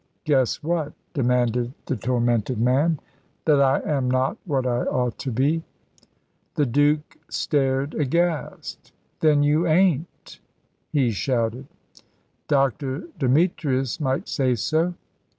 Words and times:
"Guess 0.23 0.63
what?" 0.63 0.93
demanded 1.13 1.73
the 1.85 1.95
tormented 1.95 2.59
man. 2.59 2.99
"That 3.45 3.61
I 3.61 3.81
am 3.81 4.09
not 4.09 4.37
what 4.45 4.65
I 4.65 4.79
ought 4.85 5.19
to 5.19 5.31
be." 5.31 5.61
The 6.55 6.65
Duke 6.65 7.17
stared 7.29 7.93
aghast. 7.93 8.93
"Then 9.19 9.43
you 9.43 9.67
ain't 9.67 10.07
t" 10.25 10.39
he 10.89 11.11
shouted. 11.11 11.67
"Dr. 12.47 13.09
Demetrius 13.19 13.99
might 13.99 14.27
say 14.27 14.55
so." 14.55 14.95